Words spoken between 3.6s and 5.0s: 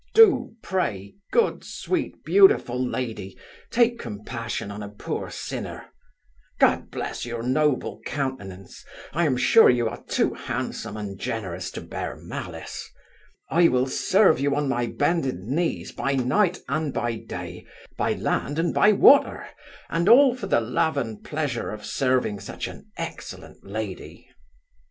take compassion on a